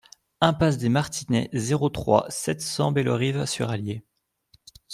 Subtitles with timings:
[0.41, 4.03] Impasse des Martinets, zéro trois, sept cents Bellerive-sur-Allier